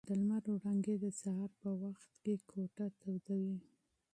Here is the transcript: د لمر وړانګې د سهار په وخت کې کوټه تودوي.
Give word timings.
د 0.07 0.09
لمر 0.19 0.43
وړانګې 0.51 0.95
د 1.03 1.05
سهار 1.21 1.51
په 1.61 1.69
وخت 1.81 2.09
کې 2.23 2.33
کوټه 2.49 2.85
تودوي. 2.99 3.57